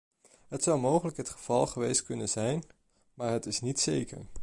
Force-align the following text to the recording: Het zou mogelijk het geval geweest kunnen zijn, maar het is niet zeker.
Het 0.47 0.63
zou 0.63 0.79
mogelijk 0.79 1.17
het 1.17 1.29
geval 1.29 1.67
geweest 1.67 2.03
kunnen 2.03 2.29
zijn, 2.29 2.63
maar 3.13 3.31
het 3.31 3.45
is 3.45 3.59
niet 3.61 3.79
zeker. 3.79 4.25